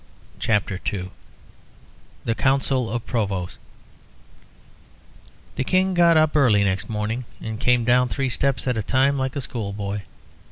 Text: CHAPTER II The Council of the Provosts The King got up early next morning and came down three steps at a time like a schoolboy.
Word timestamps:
CHAPTER 0.39 0.79
II 0.91 1.11
The 2.25 2.33
Council 2.33 2.89
of 2.89 3.05
the 3.05 3.07
Provosts 3.11 3.59
The 5.57 5.63
King 5.63 5.93
got 5.93 6.17
up 6.17 6.35
early 6.35 6.63
next 6.63 6.89
morning 6.89 7.23
and 7.39 7.59
came 7.59 7.85
down 7.85 8.09
three 8.09 8.29
steps 8.29 8.67
at 8.67 8.77
a 8.77 8.81
time 8.81 9.19
like 9.19 9.35
a 9.35 9.41
schoolboy. 9.41 10.01